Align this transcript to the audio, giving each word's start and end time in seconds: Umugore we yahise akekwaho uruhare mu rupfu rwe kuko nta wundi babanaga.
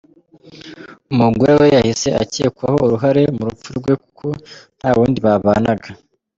Umugore 1.13 1.51
we 1.59 1.67
yahise 1.75 2.09
akekwaho 2.23 2.77
uruhare 2.85 3.21
mu 3.35 3.43
rupfu 3.47 3.69
rwe 3.79 3.93
kuko 4.03 4.27
nta 4.77 4.89
wundi 4.95 5.19
babanaga. 5.25 5.89